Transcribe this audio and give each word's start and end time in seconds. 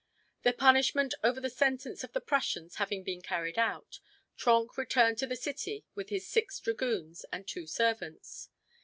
The 0.41 0.51
punishment 0.53 1.13
over 1.23 1.37
and 1.37 1.45
the 1.45 1.49
sentence 1.51 2.03
of 2.03 2.11
the 2.11 2.21
Prussians 2.21 2.77
having 2.77 3.03
been 3.03 3.21
carried 3.21 3.59
out, 3.59 3.99
Trenck 4.35 4.75
returned 4.75 5.19
to 5.19 5.27
the 5.27 5.35
city 5.35 5.85
with 5.93 6.09
his 6.09 6.27
six 6.27 6.59
dragoons 6.59 7.23
and 7.31 7.43
the 7.43 7.47
two 7.49 7.67
servants. 7.67 8.49